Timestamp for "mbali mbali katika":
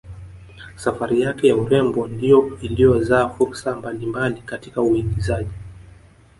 3.75-4.81